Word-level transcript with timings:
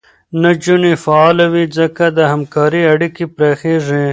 نجونې 0.41 0.93
فعاله 1.03 1.45
وي، 1.53 1.65
ځکه 1.77 2.03
د 2.17 2.19
همکارۍ 2.31 2.83
اړیکې 2.93 3.25
پراخېږي. 3.35 4.05